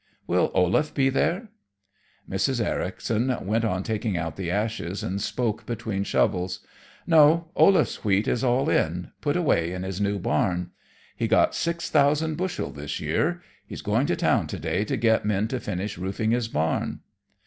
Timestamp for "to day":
14.47-14.85